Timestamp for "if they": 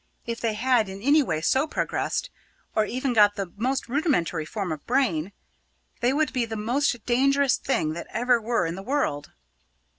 0.25-0.55